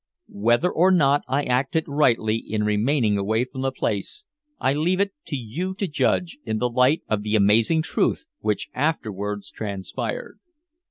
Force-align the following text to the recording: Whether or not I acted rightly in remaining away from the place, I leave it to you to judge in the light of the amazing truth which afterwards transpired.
Whether 0.45 0.71
or 0.71 0.89
not 0.89 1.21
I 1.27 1.43
acted 1.43 1.83
rightly 1.87 2.35
in 2.35 2.63
remaining 2.63 3.19
away 3.19 3.45
from 3.45 3.61
the 3.61 3.71
place, 3.71 4.23
I 4.59 4.73
leave 4.73 4.99
it 4.99 5.11
to 5.27 5.35
you 5.35 5.75
to 5.75 5.85
judge 5.87 6.39
in 6.43 6.57
the 6.57 6.69
light 6.71 7.03
of 7.07 7.21
the 7.21 7.35
amazing 7.35 7.83
truth 7.83 8.25
which 8.39 8.69
afterwards 8.73 9.51
transpired. 9.51 10.39